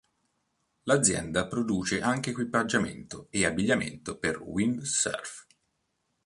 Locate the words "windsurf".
4.41-5.45